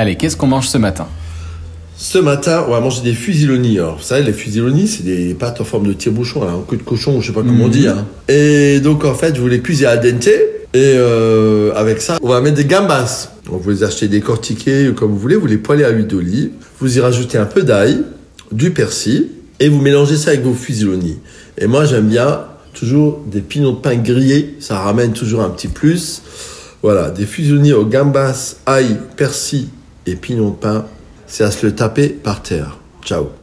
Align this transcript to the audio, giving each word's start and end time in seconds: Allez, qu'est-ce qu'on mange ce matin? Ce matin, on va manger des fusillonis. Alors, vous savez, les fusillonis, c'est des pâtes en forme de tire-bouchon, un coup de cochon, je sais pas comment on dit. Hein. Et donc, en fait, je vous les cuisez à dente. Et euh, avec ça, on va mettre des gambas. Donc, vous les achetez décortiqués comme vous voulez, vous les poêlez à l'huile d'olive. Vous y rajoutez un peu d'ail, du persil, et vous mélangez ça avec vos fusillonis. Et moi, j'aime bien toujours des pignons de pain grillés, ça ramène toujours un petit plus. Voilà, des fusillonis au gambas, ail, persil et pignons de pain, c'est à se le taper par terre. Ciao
Allez, 0.00 0.14
qu'est-ce 0.14 0.36
qu'on 0.36 0.46
mange 0.46 0.68
ce 0.68 0.78
matin? 0.78 1.08
Ce 1.96 2.18
matin, 2.18 2.64
on 2.68 2.70
va 2.70 2.78
manger 2.78 3.02
des 3.02 3.14
fusillonis. 3.14 3.80
Alors, 3.80 3.96
vous 3.96 4.04
savez, 4.04 4.24
les 4.24 4.32
fusillonis, 4.32 4.86
c'est 4.86 5.02
des 5.02 5.34
pâtes 5.34 5.60
en 5.60 5.64
forme 5.64 5.88
de 5.88 5.92
tire-bouchon, 5.92 6.44
un 6.44 6.60
coup 6.60 6.76
de 6.76 6.84
cochon, 6.84 7.20
je 7.20 7.26
sais 7.26 7.32
pas 7.32 7.42
comment 7.42 7.64
on 7.64 7.68
dit. 7.68 7.88
Hein. 7.88 8.06
Et 8.28 8.78
donc, 8.78 9.04
en 9.04 9.14
fait, 9.14 9.34
je 9.34 9.40
vous 9.40 9.48
les 9.48 9.60
cuisez 9.60 9.86
à 9.86 9.96
dente. 9.96 10.28
Et 10.28 10.76
euh, 10.76 11.72
avec 11.74 12.00
ça, 12.00 12.18
on 12.22 12.28
va 12.28 12.40
mettre 12.40 12.54
des 12.54 12.64
gambas. 12.64 13.32
Donc, 13.46 13.60
vous 13.60 13.70
les 13.70 13.82
achetez 13.82 14.06
décortiqués 14.06 14.92
comme 14.94 15.10
vous 15.10 15.18
voulez, 15.18 15.34
vous 15.34 15.48
les 15.48 15.58
poêlez 15.58 15.82
à 15.82 15.90
l'huile 15.90 16.06
d'olive. 16.06 16.50
Vous 16.78 16.96
y 16.96 17.00
rajoutez 17.00 17.36
un 17.36 17.46
peu 17.46 17.64
d'ail, 17.64 18.04
du 18.52 18.70
persil, 18.70 19.30
et 19.58 19.68
vous 19.68 19.80
mélangez 19.80 20.16
ça 20.16 20.30
avec 20.30 20.44
vos 20.44 20.54
fusillonis. 20.54 21.18
Et 21.60 21.66
moi, 21.66 21.86
j'aime 21.86 22.06
bien 22.06 22.42
toujours 22.72 23.24
des 23.26 23.40
pignons 23.40 23.72
de 23.72 23.78
pain 23.78 23.96
grillés, 23.96 24.58
ça 24.60 24.78
ramène 24.78 25.12
toujours 25.12 25.40
un 25.40 25.50
petit 25.50 25.66
plus. 25.66 26.22
Voilà, 26.84 27.10
des 27.10 27.26
fusillonis 27.26 27.72
au 27.72 27.84
gambas, 27.84 28.58
ail, 28.64 28.96
persil 29.16 29.66
et 30.08 30.16
pignons 30.16 30.50
de 30.50 30.56
pain, 30.56 30.86
c'est 31.26 31.44
à 31.44 31.50
se 31.50 31.66
le 31.66 31.74
taper 31.74 32.08
par 32.08 32.42
terre. 32.42 32.78
Ciao 33.04 33.28